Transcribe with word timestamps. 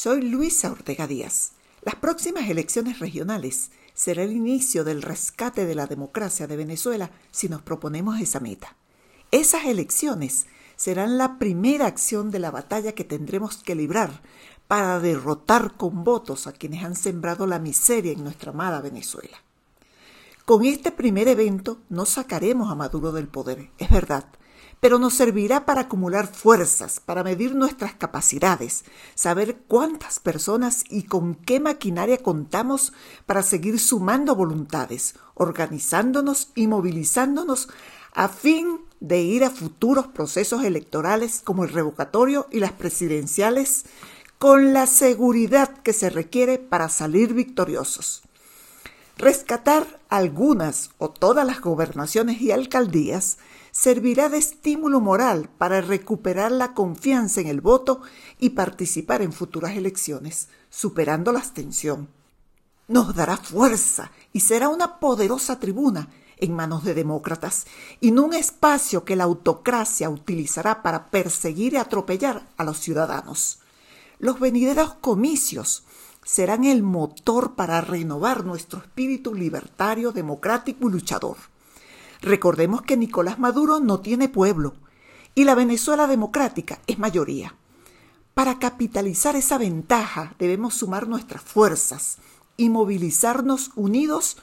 Soy 0.00 0.22
Luisa 0.22 0.70
Ortega 0.70 1.08
Díaz. 1.08 1.54
Las 1.82 1.96
próximas 1.96 2.48
elecciones 2.48 3.00
regionales 3.00 3.72
será 3.94 4.22
el 4.22 4.30
inicio 4.30 4.84
del 4.84 5.02
rescate 5.02 5.66
de 5.66 5.74
la 5.74 5.88
democracia 5.88 6.46
de 6.46 6.56
Venezuela 6.56 7.10
si 7.32 7.48
nos 7.48 7.62
proponemos 7.62 8.20
esa 8.20 8.38
meta. 8.38 8.76
Esas 9.32 9.64
elecciones 9.64 10.46
serán 10.76 11.18
la 11.18 11.40
primera 11.40 11.86
acción 11.86 12.30
de 12.30 12.38
la 12.38 12.52
batalla 12.52 12.92
que 12.92 13.02
tendremos 13.02 13.56
que 13.56 13.74
librar 13.74 14.22
para 14.68 15.00
derrotar 15.00 15.76
con 15.76 16.04
votos 16.04 16.46
a 16.46 16.52
quienes 16.52 16.84
han 16.84 16.94
sembrado 16.94 17.48
la 17.48 17.58
miseria 17.58 18.12
en 18.12 18.22
nuestra 18.22 18.52
amada 18.52 18.80
Venezuela. 18.80 19.38
Con 20.44 20.64
este 20.64 20.92
primer 20.92 21.26
evento 21.26 21.78
no 21.88 22.06
sacaremos 22.06 22.70
a 22.70 22.76
Maduro 22.76 23.10
del 23.10 23.26
poder, 23.26 23.72
es 23.78 23.90
verdad, 23.90 24.26
pero 24.80 24.98
nos 24.98 25.14
servirá 25.14 25.66
para 25.66 25.82
acumular 25.82 26.26
fuerzas, 26.26 27.00
para 27.00 27.24
medir 27.24 27.54
nuestras 27.54 27.94
capacidades, 27.94 28.84
saber 29.14 29.58
cuántas 29.66 30.20
personas 30.20 30.84
y 30.88 31.04
con 31.04 31.34
qué 31.34 31.60
maquinaria 31.60 32.18
contamos 32.18 32.92
para 33.26 33.42
seguir 33.42 33.80
sumando 33.80 34.34
voluntades, 34.34 35.14
organizándonos 35.34 36.50
y 36.54 36.66
movilizándonos 36.66 37.68
a 38.14 38.28
fin 38.28 38.80
de 39.00 39.20
ir 39.20 39.44
a 39.44 39.50
futuros 39.50 40.08
procesos 40.08 40.64
electorales 40.64 41.40
como 41.44 41.64
el 41.64 41.70
revocatorio 41.70 42.46
y 42.50 42.60
las 42.60 42.72
presidenciales 42.72 43.84
con 44.38 44.72
la 44.72 44.86
seguridad 44.86 45.68
que 45.82 45.92
se 45.92 46.10
requiere 46.10 46.58
para 46.58 46.88
salir 46.88 47.34
victoriosos. 47.34 48.22
Rescatar 49.18 49.98
algunas 50.08 50.90
o 50.98 51.10
todas 51.10 51.44
las 51.44 51.60
gobernaciones 51.60 52.40
y 52.40 52.52
alcaldías 52.52 53.38
servirá 53.72 54.28
de 54.28 54.38
estímulo 54.38 55.00
moral 55.00 55.50
para 55.58 55.80
recuperar 55.80 56.52
la 56.52 56.72
confianza 56.72 57.40
en 57.40 57.48
el 57.48 57.60
voto 57.60 58.00
y 58.38 58.50
participar 58.50 59.20
en 59.22 59.32
futuras 59.32 59.76
elecciones, 59.76 60.46
superando 60.70 61.32
la 61.32 61.40
abstención. 61.40 62.08
Nos 62.86 63.12
dará 63.12 63.36
fuerza 63.36 64.12
y 64.32 64.38
será 64.38 64.68
una 64.68 65.00
poderosa 65.00 65.58
tribuna 65.58 66.10
en 66.36 66.54
manos 66.54 66.84
de 66.84 66.94
demócratas 66.94 67.66
y 68.00 68.12
no 68.12 68.22
un 68.22 68.34
espacio 68.34 69.04
que 69.04 69.16
la 69.16 69.24
autocracia 69.24 70.08
utilizará 70.10 70.80
para 70.80 71.10
perseguir 71.10 71.72
y 71.72 71.78
atropellar 71.78 72.46
a 72.56 72.62
los 72.62 72.78
ciudadanos. 72.78 73.58
Los 74.18 74.40
venideros 74.40 74.94
comicios 74.94 75.84
serán 76.24 76.64
el 76.64 76.82
motor 76.82 77.54
para 77.54 77.80
renovar 77.80 78.44
nuestro 78.44 78.80
espíritu 78.80 79.32
libertario, 79.32 80.10
democrático 80.10 80.88
y 80.88 80.92
luchador. 80.92 81.36
Recordemos 82.20 82.82
que 82.82 82.96
Nicolás 82.96 83.38
Maduro 83.38 83.78
no 83.78 84.00
tiene 84.00 84.28
pueblo 84.28 84.74
y 85.36 85.44
la 85.44 85.54
Venezuela 85.54 86.08
democrática 86.08 86.80
es 86.88 86.98
mayoría. 86.98 87.54
Para 88.34 88.58
capitalizar 88.58 89.36
esa 89.36 89.56
ventaja 89.56 90.34
debemos 90.38 90.74
sumar 90.74 91.06
nuestras 91.08 91.42
fuerzas 91.42 92.18
y 92.56 92.70
movilizarnos 92.70 93.70
unidos 93.76 94.36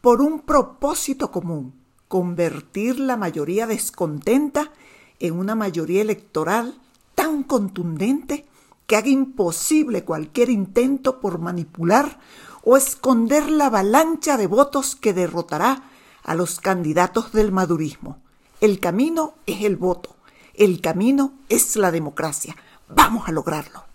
por 0.00 0.22
un 0.22 0.40
propósito 0.40 1.30
común, 1.30 1.74
convertir 2.08 2.98
la 2.98 3.18
mayoría 3.18 3.66
descontenta 3.66 4.72
en 5.18 5.38
una 5.38 5.54
mayoría 5.54 6.00
electoral 6.00 6.80
tan 7.14 7.42
contundente 7.42 8.47
que 8.88 8.96
haga 8.96 9.10
imposible 9.10 10.02
cualquier 10.02 10.48
intento 10.48 11.20
por 11.20 11.38
manipular 11.38 12.18
o 12.64 12.78
esconder 12.78 13.50
la 13.50 13.66
avalancha 13.66 14.38
de 14.38 14.46
votos 14.46 14.96
que 14.96 15.12
derrotará 15.12 15.82
a 16.24 16.34
los 16.34 16.58
candidatos 16.58 17.32
del 17.32 17.52
madurismo. 17.52 18.16
El 18.62 18.80
camino 18.80 19.34
es 19.44 19.62
el 19.62 19.76
voto, 19.76 20.16
el 20.54 20.80
camino 20.80 21.34
es 21.50 21.76
la 21.76 21.90
democracia. 21.90 22.56
Vamos 22.88 23.28
a 23.28 23.32
lograrlo. 23.32 23.87